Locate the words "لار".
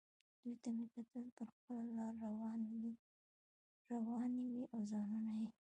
1.97-2.13